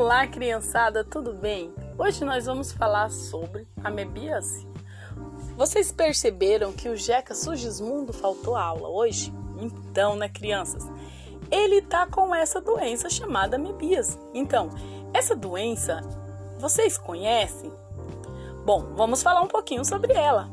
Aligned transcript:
Olá, 0.00 0.26
criançada, 0.26 1.04
tudo 1.04 1.34
bem? 1.34 1.74
Hoje 1.98 2.24
nós 2.24 2.46
vamos 2.46 2.72
falar 2.72 3.10
sobre 3.10 3.68
amebíase. 3.84 4.66
Vocês 5.58 5.92
perceberam 5.92 6.72
que 6.72 6.88
o 6.88 6.96
Jeca 6.96 7.34
Sugismundo 7.34 8.10
faltou 8.10 8.56
aula 8.56 8.88
hoje? 8.88 9.30
Então, 9.58 10.16
né, 10.16 10.26
crianças? 10.26 10.90
Ele 11.50 11.82
tá 11.82 12.06
com 12.06 12.34
essa 12.34 12.62
doença 12.62 13.10
chamada 13.10 13.56
amebíase. 13.56 14.18
Então, 14.32 14.70
essa 15.12 15.36
doença 15.36 16.00
vocês 16.58 16.96
conhecem? 16.96 17.70
Bom, 18.64 18.94
vamos 18.94 19.22
falar 19.22 19.42
um 19.42 19.48
pouquinho 19.48 19.84
sobre 19.84 20.14
ela. 20.14 20.48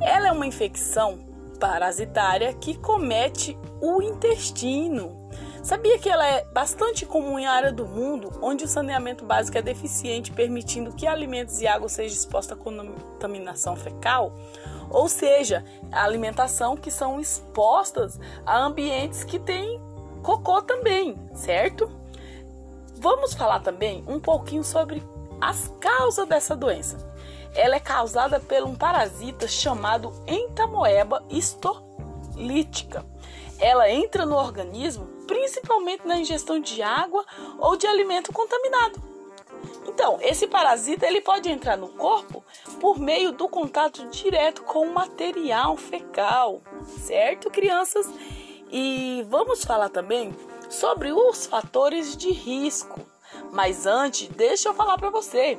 Ela 0.00 0.28
é 0.28 0.32
uma 0.32 0.46
infecção 0.46 1.18
parasitária 1.60 2.54
que 2.54 2.78
comete 2.78 3.54
o 3.82 4.00
intestino 4.00 5.28
Sabia 5.68 5.98
que 5.98 6.08
ela 6.08 6.26
é 6.26 6.46
bastante 6.46 7.04
comum 7.04 7.38
em 7.38 7.46
área 7.46 7.70
do 7.70 7.84
mundo 7.84 8.32
onde 8.40 8.64
o 8.64 8.66
saneamento 8.66 9.22
básico 9.26 9.58
é 9.58 9.60
deficiente, 9.60 10.32
permitindo 10.32 10.94
que 10.94 11.06
alimentos 11.06 11.60
e 11.60 11.66
água 11.66 11.90
sejam 11.90 12.16
expostos 12.16 12.56
à 12.56 12.58
contaminação 12.58 13.76
fecal? 13.76 14.32
Ou 14.88 15.10
seja, 15.10 15.62
a 15.92 16.04
alimentação 16.04 16.74
que 16.74 16.90
são 16.90 17.20
expostas 17.20 18.18
a 18.46 18.58
ambientes 18.58 19.24
que 19.24 19.38
têm 19.38 19.78
cocô 20.22 20.62
também, 20.62 21.18
certo? 21.34 21.92
Vamos 22.96 23.34
falar 23.34 23.60
também 23.60 24.02
um 24.08 24.18
pouquinho 24.18 24.64
sobre 24.64 25.02
as 25.38 25.70
causas 25.78 26.26
dessa 26.26 26.56
doença. 26.56 26.96
Ela 27.54 27.76
é 27.76 27.80
causada 27.80 28.40
por 28.40 28.62
um 28.62 28.74
parasita 28.74 29.46
chamado 29.46 30.14
Entamoeba 30.26 31.22
histolítica. 31.28 33.04
Ela 33.58 33.90
entra 33.90 34.24
no 34.24 34.36
organismo 34.36 35.06
principalmente 35.26 36.06
na 36.06 36.18
ingestão 36.18 36.58
de 36.58 36.82
água 36.82 37.24
ou 37.58 37.76
de 37.76 37.86
alimento 37.86 38.32
contaminado. 38.32 39.00
Então, 39.86 40.18
esse 40.20 40.46
parasita 40.46 41.06
ele 41.06 41.20
pode 41.20 41.48
entrar 41.48 41.76
no 41.76 41.88
corpo 41.88 42.44
por 42.80 42.98
meio 42.98 43.32
do 43.32 43.48
contato 43.48 44.06
direto 44.08 44.62
com 44.62 44.86
o 44.86 44.94
material 44.94 45.76
fecal, 45.76 46.62
certo, 46.86 47.50
crianças? 47.50 48.08
E 48.70 49.24
vamos 49.28 49.64
falar 49.64 49.88
também 49.88 50.34
sobre 50.70 51.12
os 51.12 51.46
fatores 51.46 52.16
de 52.16 52.30
risco. 52.30 53.00
Mas 53.50 53.86
antes, 53.86 54.28
deixa 54.28 54.68
eu 54.68 54.74
falar 54.74 54.96
para 54.98 55.10
você 55.10 55.58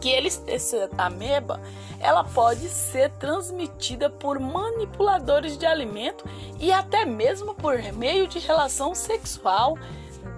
que 0.00 0.08
eles, 0.08 0.42
essa 0.46 0.88
ameba, 0.96 1.60
ela 2.00 2.24
pode 2.24 2.68
ser 2.68 3.10
transmitida 3.12 4.08
por 4.08 4.38
manipuladores 4.38 5.56
de 5.58 5.66
alimento 5.66 6.24
e 6.58 6.72
até 6.72 7.04
mesmo 7.04 7.54
por 7.54 7.80
meio 7.92 8.26
de 8.26 8.38
relação 8.38 8.94
sexual 8.94 9.76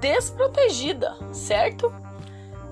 desprotegida, 0.01 1.17
certo? 1.33 1.93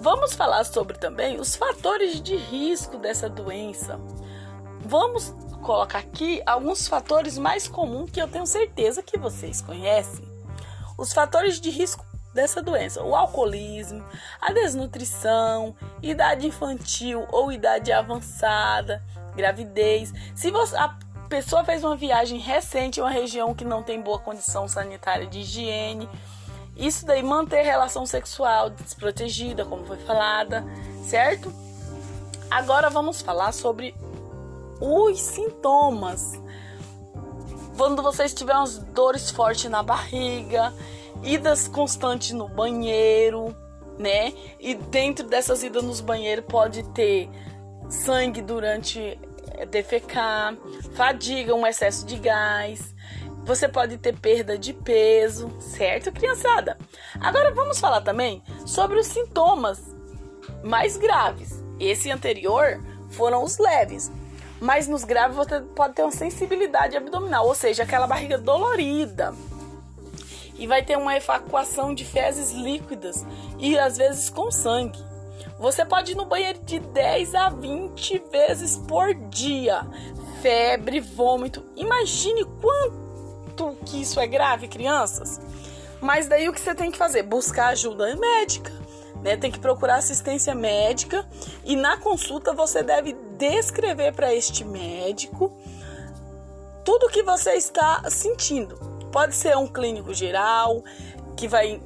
Vamos 0.01 0.35
falar 0.35 0.65
sobre 0.65 0.97
também 0.97 1.39
os 1.39 1.57
fatores 1.57 2.21
de 2.21 2.37
risco 2.37 2.99
dessa 2.99 3.29
doença. 3.29 4.01
Vamos 4.81 5.35
colocar 5.63 5.99
aqui 5.99 6.41
alguns 6.47 6.87
fatores 6.87 7.37
mais 7.37 7.67
comuns 7.67 8.11
que 8.11 8.23
eu 8.23 8.29
tenho 8.29 8.47
certeza 8.47 9.03
que 9.03 9.19
vocês 9.19 9.61
conhecem. 9.61 10.25
Os 10.97 11.13
fatores 11.13 11.61
de 11.61 11.71
risco 11.71 12.05
dessa 12.33 12.63
doença: 12.63 13.03
o 13.03 13.15
alcoolismo, 13.15 14.05
a 14.41 14.53
desnutrição, 14.53 15.75
idade 16.03 16.47
infantil 16.47 17.27
ou 17.31 17.53
idade 17.53 17.93
avançada, 17.93 19.03
gravidez. 19.35 20.13
Se 20.35 20.51
você, 20.51 20.77
a 20.77 20.97
pessoa 21.29 21.65
fez 21.65 21.85
uma 21.85 21.97
viagem 21.97 22.39
recente 22.39 23.01
em 23.01 23.03
uma 23.03 23.11
região 23.11 23.55
que 23.55 23.65
não 23.65 23.83
tem 23.83 24.01
boa 24.01 24.19
condição 24.19 24.67
sanitária 24.67 25.27
de 25.27 25.41
higiene, 25.41 26.09
isso 26.77 27.05
daí 27.05 27.23
manter 27.23 27.63
relação 27.63 28.07
sexual 28.07 28.71
desprotegida, 28.71 29.65
como 29.65 29.85
foi 29.85 29.99
falada, 29.99 30.65
certo? 31.03 31.53
Agora 32.51 32.89
vamos 32.89 33.21
falar 33.21 33.53
sobre 33.53 33.95
os 34.81 35.21
sintomas. 35.21 36.41
Quando 37.77 38.03
você 38.03 38.29
tiver 38.29 38.55
umas 38.55 38.79
dores 38.79 39.31
fortes 39.31 39.71
na 39.71 39.83
barriga, 39.83 40.73
idas 41.23 41.69
constantes 41.69 42.33
no 42.33 42.49
banheiro, 42.49 43.55
né? 43.99 44.33
E 44.59 44.75
dentro 44.75 45.27
dessas 45.27 45.63
idas 45.63 45.83
nos 45.83 46.01
banheiros 46.01 46.45
pode 46.47 46.83
ter 46.91 47.29
sangue 47.89 48.41
durante 48.41 49.19
eh, 49.55 49.67
defecar, 49.67 50.57
fadiga, 50.95 51.55
um 51.55 51.67
excesso 51.67 52.07
de 52.07 52.17
gás. 52.17 52.95
Você 53.45 53.67
pode 53.67 53.97
ter 53.97 54.15
perda 54.15 54.59
de 54.59 54.75
peso, 54.75 55.51
certo, 55.59 56.13
criançada? 56.13 56.77
Agora 57.19 57.53
vamos 57.53 57.81
falar 57.81 58.03
também 58.03 58.43
sobre 58.67 58.99
os 58.99 59.07
sintomas 59.07 59.81
mais 60.63 60.97
graves. 60.97 61.65
Esse 61.81 62.11
anterior 62.11 62.83
foram 63.09 63.43
os 63.43 63.57
leves, 63.59 64.13
mas 64.61 64.87
nos 64.87 65.05
graves 65.05 65.37
você 65.37 65.61
pode 65.61 65.95
ter 65.95 66.03
uma 66.03 66.13
sensibilidade 66.13 66.97
abdominal, 66.97 67.47
ou 67.47 67.55
seja, 67.55 67.85
aquela 67.85 68.07
barriga 68.07 68.37
dolorida, 68.37 69.35
e 70.59 70.67
vai 70.67 70.83
ter 70.83 70.99
uma 70.99 71.17
evacuação 71.17 71.95
de 71.95 72.05
fezes 72.05 72.53
líquidas 72.53 73.25
e 73.59 73.79
às 73.79 73.97
vezes 73.97 74.29
com 74.29 74.51
sangue. 74.51 74.99
Você 75.59 75.85
pode 75.85 76.13
ir 76.13 76.15
no 76.15 76.25
banheiro 76.25 76.61
de 76.61 76.79
10 76.79 77.35
a 77.35 77.49
20 77.49 78.19
vezes 78.31 78.77
por 78.77 79.15
dia. 79.15 79.87
Febre, 80.41 81.01
vômito. 81.01 81.65
Imagine 81.77 82.45
quanto 82.61 83.77
que 83.85 84.03
isso 84.03 84.21
é 84.21 84.27
grave, 84.27 84.69
crianças. 84.69 85.41
Mas 86.01 86.29
daí 86.29 86.49
o 86.49 86.53
que 86.53 86.61
você 86.61 86.75
tem 86.75 86.93
que 86.93 86.99
fazer? 86.99 87.25
Buscar 87.25 87.69
ajuda 87.69 88.15
médica. 88.15 88.73
Né? 89.21 89.37
Tem 89.37 89.51
que 89.51 89.59
procurar 89.59 89.97
assistência 89.97 90.55
médica 90.55 91.29
e 91.65 91.75
na 91.75 91.97
consulta 91.97 92.53
você 92.53 92.85
deve 92.85 93.15
descrever 93.37 94.13
para 94.13 94.33
este 94.33 94.65
médico 94.65 95.57
tudo 96.85 97.07
o 97.07 97.11
que 97.11 97.25
você 97.25 97.55
está 97.55 98.09
sentindo 98.09 98.98
Pode 99.11 99.35
ser 99.35 99.57
um 99.57 99.67
clínico 99.67 100.13
geral 100.15 100.83
que 101.37 101.49
vai 101.49 101.81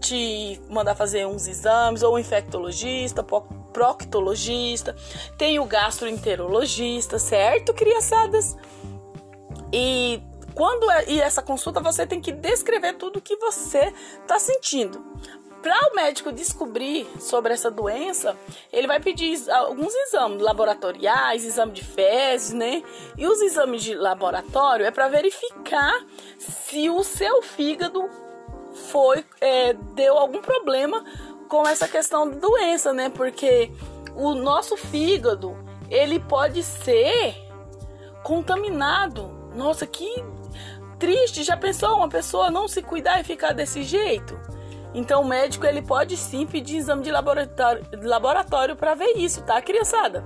te 0.00 0.60
mandar 0.68 0.94
fazer 0.94 1.26
uns 1.26 1.46
exames, 1.46 2.02
ou 2.02 2.14
um 2.14 2.18
infectologista, 2.18 3.24
proctologista, 3.72 4.94
tem 5.36 5.58
o 5.58 5.64
gastroenterologista, 5.64 7.18
certo, 7.18 7.74
criançadas? 7.74 8.56
E 9.72 10.22
quando 10.54 10.90
é, 10.90 11.04
e 11.08 11.20
essa 11.20 11.42
consulta 11.42 11.80
você 11.80 12.06
tem 12.06 12.20
que 12.20 12.32
descrever 12.32 12.94
tudo 12.94 13.18
o 13.18 13.22
que 13.22 13.36
você 13.36 13.92
está 14.22 14.38
sentindo. 14.38 15.04
Para 15.62 15.90
o 15.90 15.96
médico 15.96 16.30
descobrir 16.30 17.08
sobre 17.18 17.52
essa 17.52 17.70
doença, 17.70 18.36
ele 18.72 18.86
vai 18.86 19.00
pedir 19.00 19.50
alguns 19.50 19.94
exames 19.94 20.40
laboratoriais, 20.40 21.44
exame 21.44 21.72
de 21.72 21.82
fezes, 21.82 22.52
né? 22.52 22.82
E 23.16 23.26
os 23.26 23.40
exames 23.40 23.82
de 23.82 23.94
laboratório 23.94 24.86
é 24.86 24.90
para 24.90 25.08
verificar 25.08 26.04
se 26.38 26.88
o 26.88 27.02
seu 27.02 27.42
fígado 27.42 28.08
foi 28.90 29.24
é, 29.40 29.72
deu 29.72 30.16
algum 30.16 30.40
problema 30.40 31.02
com 31.48 31.66
essa 31.66 31.88
questão 31.88 32.28
da 32.28 32.36
doença, 32.36 32.92
né? 32.92 33.08
Porque 33.08 33.72
o 34.14 34.34
nosso 34.34 34.76
fígado 34.76 35.56
ele 35.90 36.20
pode 36.20 36.62
ser 36.62 37.34
contaminado. 38.22 39.30
Nossa, 39.54 39.86
que 39.86 40.22
triste! 40.98 41.42
Já 41.42 41.56
pensou 41.56 41.96
uma 41.96 42.08
pessoa 42.08 42.50
não 42.50 42.68
se 42.68 42.82
cuidar 42.82 43.20
e 43.20 43.24
ficar 43.24 43.52
desse 43.52 43.82
jeito? 43.82 44.38
Então 44.96 45.20
o 45.20 45.28
médico 45.28 45.66
ele 45.66 45.82
pode 45.82 46.16
sim 46.16 46.46
pedir 46.46 46.78
exame 46.78 47.02
de 47.02 47.10
laboratório, 47.10 47.86
laboratório 48.02 48.74
para 48.74 48.94
ver 48.94 49.12
isso, 49.18 49.42
tá, 49.42 49.60
criançada? 49.60 50.24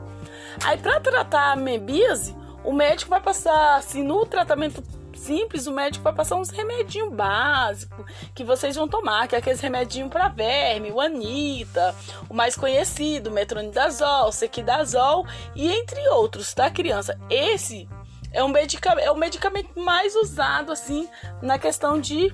Aí 0.65 0.79
para 0.79 1.01
tratar 1.01 1.41
a 1.41 1.53
amebíase, 1.55 2.37
o 2.65 2.73
médico 2.73 3.11
vai 3.11 3.21
passar 3.21 3.75
assim 3.75 4.05
no 4.05 4.25
tratamento 4.25 4.81
simples, 5.13 5.67
o 5.67 5.72
médico 5.72 6.05
vai 6.05 6.13
passar 6.15 6.37
uns 6.37 6.51
remedinhos 6.51 7.13
básicos 7.13 8.07
que 8.33 8.45
vocês 8.45 8.77
vão 8.77 8.87
tomar, 8.87 9.27
que 9.27 9.34
é 9.34 9.39
aqueles 9.39 9.61
remedinhos 9.61 10.09
para 10.09 10.28
verme, 10.28 10.93
o 10.93 11.01
Anita, 11.01 11.93
o 12.28 12.33
mais 12.33 12.55
conhecido, 12.55 13.28
metronidazol, 13.28 14.31
sequidazol 14.31 15.27
e 15.57 15.69
entre 15.69 16.09
outros, 16.11 16.55
tá, 16.55 16.71
criança? 16.71 17.19
Esse 17.28 17.89
é 18.33 18.43
um 18.45 18.49
medicamento, 18.49 19.05
é 19.05 19.11
o 19.11 19.16
medicamento 19.16 19.78
mais 19.81 20.15
usado 20.15 20.71
assim 20.71 21.09
na 21.43 21.59
questão 21.59 22.01
de 22.01 22.33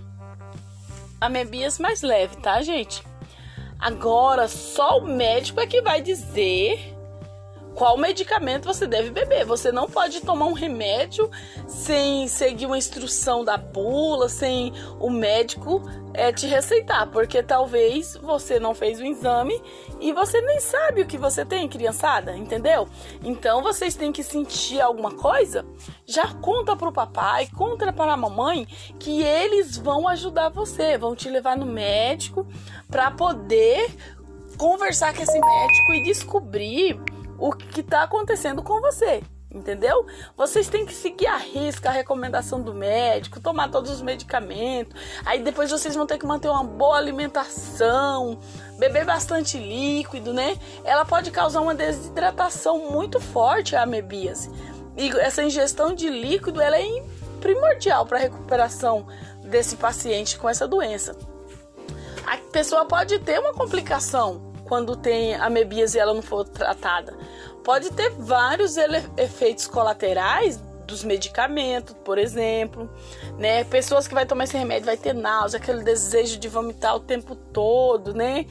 amebias 1.21 1.79
mais 1.79 2.03
leve, 2.03 2.37
tá, 2.37 2.61
gente? 2.63 3.03
Agora, 3.79 4.49
só 4.49 4.99
o 4.99 5.07
médico 5.07 5.61
é 5.61 5.67
que 5.67 5.83
vai 5.83 6.01
dizer 6.01 6.96
qual 7.77 7.99
medicamento 7.99 8.65
você 8.65 8.87
deve 8.87 9.11
beber. 9.11 9.45
Você 9.45 9.71
não 9.71 9.87
pode 9.87 10.23
tomar 10.23 10.47
um 10.47 10.55
remédio 10.55 11.31
sem 11.69 12.27
seguir 12.27 12.65
uma 12.65 12.79
instrução 12.79 13.45
da 13.45 13.59
bula, 13.59 14.31
sem 14.31 14.73
o 14.99 15.11
médico 15.11 15.83
é, 16.15 16.33
te 16.33 16.47
receitar, 16.47 17.07
porque 17.11 17.43
talvez 17.43 18.17
você 18.17 18.59
não 18.59 18.75
fez 18.75 18.99
o 18.99 19.05
exame 19.05 19.63
e 20.01 20.11
você 20.11 20.41
nem 20.41 20.59
sabe 20.59 21.03
o 21.03 21.07
que 21.07 21.19
você 21.19 21.45
tem, 21.45 21.69
criançada, 21.69 22.35
entendeu? 22.35 22.89
Então 23.23 23.63
vocês 23.63 23.95
têm 23.95 24.11
que 24.11 24.23
sentir 24.23 24.81
alguma 24.81 25.13
coisa, 25.13 25.67
já 26.07 26.33
conta 26.35 26.75
para 26.75 26.89
o 26.89 26.93
papai, 26.93 27.47
conta 27.55 27.93
para 27.93 28.15
a 28.15 28.17
mamãe 28.17 28.67
que 28.99 29.23
eles 29.23 29.77
vão 29.77 30.09
ajudar 30.09 30.49
você, 30.49 30.97
vão 30.97 31.15
te 31.15 31.29
levar 31.29 31.59
no 31.59 31.67
médico 31.67 32.47
para 32.91 33.11
poder 33.11 33.95
conversar 34.57 35.15
com 35.15 35.23
esse 35.23 35.39
médico 35.39 35.93
e 35.93 36.03
descobrir 36.05 37.16
o 37.39 37.53
que 37.53 37.81
está 37.81 38.03
acontecendo 38.03 38.63
com 38.63 38.81
você. 38.81 39.23
Entendeu? 39.51 40.05
Vocês 40.37 40.69
têm 40.69 40.85
que 40.85 40.93
seguir 40.93 41.29
a 41.29 41.37
risca 41.37 41.89
a 41.89 41.93
recomendação 41.93 42.61
do 42.61 42.75
médico, 42.75 43.41
tomar 43.41 43.71
todos 43.71 43.91
os 43.91 44.03
medicamentos. 44.03 45.01
Aí 45.25 45.43
depois 45.43 45.71
vocês 45.71 45.95
vão 45.95 46.07
ter 46.07 46.19
que 46.19 46.27
manter 46.27 46.49
uma 46.51 46.65
boa 46.65 46.97
alimentação, 46.97 48.39
beber 48.79 49.07
bastante 49.07 49.57
líquido, 49.57 50.35
né? 50.35 50.59
Ela 50.85 51.07
pode 51.07 51.31
causar 51.31 51.61
uma 51.63 51.75
desidratação 51.75 52.91
muito 52.91 53.19
forte 53.19 53.75
a 53.75 53.85
amebíase. 53.85 54.51
E 54.97 55.09
essa 55.21 55.43
ingestão 55.43 55.95
de 55.95 56.11
líquido 56.11 56.61
ela 56.61 56.79
é 56.79 57.03
primordial 57.41 58.05
para 58.05 58.19
a 58.19 58.21
recuperação 58.21 59.07
desse 59.43 59.77
paciente 59.77 60.39
com 60.39 60.49
essa 60.49 60.67
doença. 60.67 61.17
A 62.27 62.37
pessoa 62.51 62.85
pode 62.85 63.19
ter 63.21 63.39
uma 63.39 63.55
complicação 63.55 64.46
quando 64.67 64.97
tem 64.97 65.35
amebíase 65.35 65.97
e 65.97 66.01
ela 66.01 66.15
não 66.15 66.23
for 66.23 66.45
tratada 66.45 67.15
pode 67.67 67.91
ter 67.91 68.11
vários 68.11 68.77
efeitos 69.17 69.67
colaterais 69.67 70.63
dos 70.87 71.03
medicamentos, 71.03 71.97
por 72.05 72.17
exemplo, 72.17 72.89
né? 73.37 73.65
Pessoas 73.65 74.07
que 74.07 74.15
vai 74.15 74.25
tomar 74.25 74.45
esse 74.45 74.57
remédio 74.57 74.87
vai 74.87 74.97
ter 74.97 75.13
náusea, 75.13 75.59
aquele 75.59 75.83
desejo 75.83 76.39
de 76.39 76.49
vomitar 76.49 76.95
o 76.95 77.01
tempo 77.01 77.35
todo, 77.35 78.15
né? 78.15 78.47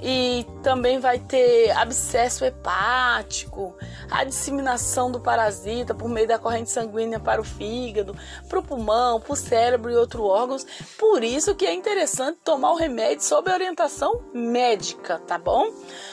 E 0.00 0.46
também 0.62 1.00
vai 1.00 1.18
ter 1.18 1.70
abscesso 1.72 2.44
hepático, 2.44 3.74
a 4.10 4.22
disseminação 4.22 5.10
do 5.10 5.20
parasita 5.20 5.94
por 5.94 6.08
meio 6.08 6.28
da 6.28 6.38
corrente 6.38 6.70
sanguínea 6.70 7.18
para 7.18 7.40
o 7.40 7.44
fígado, 7.44 8.16
para 8.48 8.58
o 8.58 8.62
pulmão, 8.62 9.20
para 9.20 9.32
o 9.32 9.36
cérebro 9.36 9.90
e 9.90 9.96
outros 9.96 10.22
órgãos. 10.22 10.66
Por 10.96 11.24
isso 11.24 11.54
que 11.54 11.66
é 11.66 11.74
interessante 11.74 12.38
tomar 12.44 12.72
o 12.72 12.76
remédio 12.76 13.24
sob 13.24 13.50
orientação 13.50 14.22
médica, 14.32 15.18
tá 15.26 15.36
bom? 15.36 15.68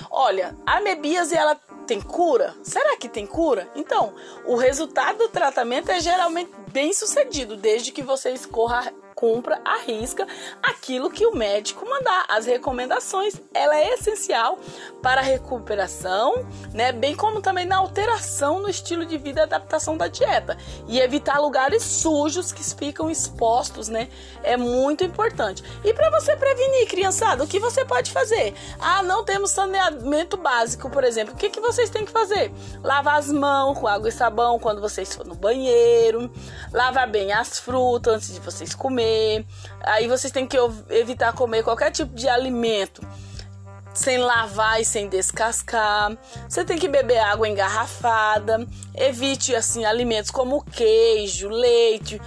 Olha, 0.09 0.57
a 0.65 0.77
amebíase 0.77 1.35
ela 1.35 1.55
tem 1.85 2.01
cura? 2.01 2.55
Será 2.63 2.97
que 2.97 3.07
tem 3.07 3.27
cura? 3.27 3.69
Então, 3.75 4.13
o 4.45 4.55
resultado 4.55 5.19
do 5.19 5.29
tratamento 5.29 5.91
é 5.91 5.99
geralmente 5.99 6.51
bem 6.71 6.91
sucedido, 6.91 7.55
desde 7.55 7.91
que 7.91 8.01
você 8.01 8.31
escorra 8.31 8.91
cumpra 9.15 9.61
a 9.63 9.77
risca 9.77 10.27
aquilo 10.61 11.09
que 11.09 11.25
o 11.25 11.33
médico 11.33 11.87
mandar. 11.89 12.25
As 12.27 12.45
recomendações, 12.45 13.41
ela 13.53 13.75
é 13.77 13.93
essencial 13.93 14.59
para 15.01 15.21
a 15.21 15.23
recuperação, 15.23 16.45
né? 16.73 16.91
Bem 16.91 17.15
como 17.15 17.41
também 17.41 17.65
na 17.65 17.77
alteração 17.77 18.59
no 18.59 18.69
estilo 18.69 19.05
de 19.05 19.17
vida 19.17 19.39
e 19.39 19.43
adaptação 19.43 19.95
da 19.95 20.07
dieta 20.07 20.57
e 20.87 20.99
evitar 20.99 21.39
lugares 21.39 21.81
sujos 21.81 22.51
que 22.51 22.63
ficam 22.75 23.09
expostos, 23.09 23.87
né? 23.87 24.09
É 24.43 24.57
muito 24.57 25.03
importante. 25.03 25.63
E 25.83 25.93
para 25.93 26.09
você 26.09 26.35
prevenir, 26.35 26.87
criançada, 26.87 27.43
o 27.43 27.47
que 27.47 27.59
você 27.59 27.85
pode 27.85 28.11
fazer? 28.11 28.53
Ah, 28.79 29.01
não 29.01 29.23
temos 29.23 29.51
saneamento 29.51 30.35
básico, 30.35 30.89
por 30.89 31.03
exemplo. 31.05 31.33
O 31.33 31.37
que, 31.37 31.49
que 31.49 31.61
vocês 31.61 31.89
têm 31.89 32.03
que 32.03 32.11
fazer? 32.11 32.51
Lavar 32.83 33.17
as 33.17 33.31
mãos 33.31 33.79
com 33.79 33.87
água 33.87 34.09
e 34.09 34.11
sabão 34.11 34.59
quando 34.59 34.81
vocês 34.81 35.15
for 35.15 35.25
no 35.25 35.35
banheiro, 35.35 36.29
lavar 36.73 37.09
bem 37.09 37.31
as 37.31 37.59
frutas 37.59 38.15
antes 38.15 38.33
de 38.33 38.39
vocês 38.39 38.75
comer 38.75 39.04
comer. 39.05 39.45
Aí 39.81 40.07
vocês 40.07 40.31
têm 40.31 40.47
que 40.47 40.57
evitar 40.89 41.33
comer 41.33 41.63
qualquer 41.63 41.91
tipo 41.91 42.13
de 42.15 42.27
alimento 42.27 43.01
sem 43.93 44.17
lavar 44.17 44.81
e 44.81 44.85
sem 44.85 45.07
descascar. 45.07 46.17
Você 46.49 46.65
tem 46.65 46.77
que 46.77 46.87
beber 46.87 47.19
água 47.19 47.47
engarrafada. 47.47 48.67
Evite 48.93 49.55
assim 49.55 49.85
alimentos 49.85 50.31
como 50.31 50.61
queijo, 50.65 51.47
leite, 51.47 52.21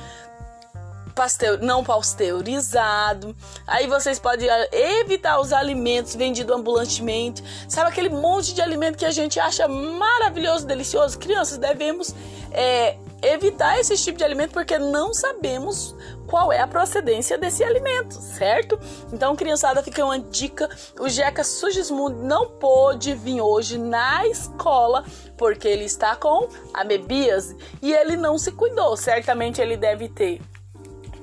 pasteur, 1.15 1.59
não 1.61 1.85
pasteurizado. 1.85 3.37
Aí 3.67 3.87
vocês 3.87 4.19
podem 4.19 4.49
eh, 4.49 5.01
evitar 5.01 5.39
os 5.41 5.53
alimentos 5.53 6.15
vendidos 6.15 6.57
ambulantemente. 6.57 7.45
Sabe 7.69 7.91
aquele 7.91 8.09
monte 8.09 8.55
de 8.55 8.63
alimento 8.63 8.97
que 8.97 9.05
a 9.05 9.11
gente 9.11 9.39
acha 9.39 9.69
maravilhoso, 9.69 10.67
delicioso? 10.67 11.19
Crianças, 11.19 11.59
devemos 11.59 12.15
é, 12.51 12.97
evitar 13.23 13.79
esse 13.79 13.97
tipo 13.97 14.19
de 14.19 14.25
alimento 14.25 14.53
porque 14.53 14.79
não 14.79 15.13
sabemos 15.13 15.95
qual 16.27 16.53
é 16.53 16.61
a 16.61 16.67
procedência 16.67 17.39
desse 17.39 17.65
alimento, 17.65 18.15
certo? 18.15 18.79
Então, 19.13 19.35
criançada, 19.35 19.83
fica 19.83 20.05
uma 20.05 20.19
dica: 20.19 20.69
o 20.99 21.09
Jeca 21.09 21.43
Sugismundo 21.43 22.23
não 22.23 22.47
pôde 22.47 23.15
vir 23.15 23.41
hoje 23.41 23.79
na 23.79 24.27
escola 24.27 25.05
porque 25.37 25.67
ele 25.67 25.85
está 25.85 26.15
com 26.15 26.49
amebíase 26.75 27.57
e 27.81 27.93
ele 27.93 28.17
não 28.17 28.39
se 28.39 28.53
cuidou. 28.53 28.97
Certamente 28.97 29.61
ele 29.61 29.77
deve 29.77 30.09
ter 30.09 30.41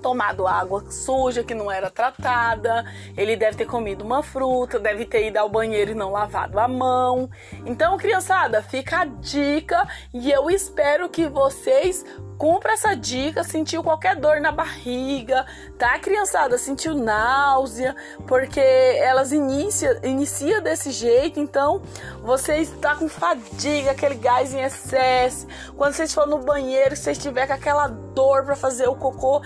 tomado 0.05 0.45
água 0.45 0.85
suja 0.91 1.43
que 1.43 1.55
não 1.55 1.71
era 1.71 1.89
tratada, 1.89 2.85
ele 3.17 3.35
deve 3.35 3.57
ter 3.57 3.65
comido 3.65 4.05
uma 4.05 4.21
fruta, 4.21 4.77
deve 4.77 5.03
ter 5.03 5.29
ido 5.29 5.37
ao 5.37 5.49
banheiro 5.49 5.93
e 5.93 5.95
não 5.95 6.11
lavado 6.11 6.59
a 6.59 6.67
mão. 6.67 7.27
Então, 7.65 7.97
criançada, 7.97 8.61
fica 8.61 8.99
a 8.99 9.05
dica 9.05 9.87
e 10.13 10.31
eu 10.31 10.47
espero 10.47 11.09
que 11.09 11.27
vocês 11.27 12.05
cumpra 12.37 12.73
essa 12.73 12.95
dica, 12.95 13.43
sentiu 13.43 13.81
qualquer 13.81 14.15
dor 14.15 14.39
na 14.39 14.51
barriga, 14.51 15.45
tá, 15.77 15.97
criançada? 15.99 16.57
Sentiu 16.57 16.93
náusea, 16.93 17.95
porque 18.27 18.59
elas 18.59 19.31
inicia, 19.31 19.99
inicia 20.03 20.61
desse 20.61 20.91
jeito, 20.91 21.39
então 21.39 21.81
você 22.21 22.57
está 22.57 22.95
com 22.95 23.07
fadiga, 23.07 23.91
aquele 23.91 24.15
gás 24.15 24.53
em 24.53 24.61
excesso. 24.61 25.47
Quando 25.75 25.93
vocês 25.93 26.13
for 26.13 26.27
no 26.27 26.39
banheiro, 26.39 26.95
vocês 26.95 27.17
tiver 27.17 27.47
com 27.47 27.53
aquela 27.53 27.87
dor 27.87 28.43
para 28.43 28.55
fazer 28.55 28.87
o 28.87 28.95
cocô, 28.95 29.41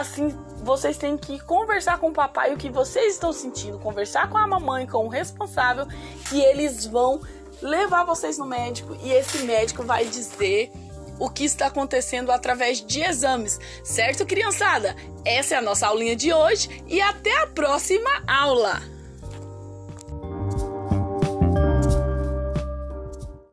assim, 0.00 0.28
vocês 0.62 0.96
têm 0.96 1.16
que 1.16 1.38
conversar 1.40 1.98
com 1.98 2.08
o 2.08 2.12
papai 2.12 2.52
o 2.52 2.56
que 2.56 2.70
vocês 2.70 3.14
estão 3.14 3.32
sentindo, 3.32 3.78
conversar 3.78 4.28
com 4.28 4.36
a 4.36 4.46
mamãe, 4.46 4.86
com 4.86 5.06
o 5.06 5.08
responsável, 5.08 5.86
que 6.28 6.40
eles 6.40 6.86
vão 6.86 7.20
levar 7.62 8.04
vocês 8.04 8.38
no 8.38 8.46
médico 8.46 8.96
e 9.02 9.12
esse 9.12 9.38
médico 9.44 9.82
vai 9.82 10.04
dizer 10.06 10.72
o 11.18 11.28
que 11.28 11.44
está 11.44 11.66
acontecendo 11.66 12.32
através 12.32 12.80
de 12.80 13.02
exames, 13.02 13.60
certo, 13.84 14.24
criançada? 14.24 14.96
Essa 15.24 15.54
é 15.54 15.58
a 15.58 15.62
nossa 15.62 15.86
aulinha 15.86 16.16
de 16.16 16.32
hoje 16.32 16.82
e 16.88 17.00
até 17.00 17.42
a 17.42 17.46
próxima 17.46 18.10
aula! 18.26 18.99